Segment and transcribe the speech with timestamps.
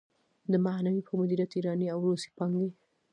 [0.51, 2.71] د معنوي په مديريت ايراني او روسي پانګې.